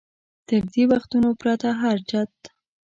تر 0.47 0.61
دې 0.73 0.83
وختونو 0.91 1.29
پرته 1.41 1.69
هر 1.81 1.97
چت. 2.09 2.33